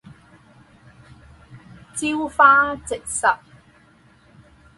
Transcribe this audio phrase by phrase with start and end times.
[1.93, 3.27] 朝花夕拾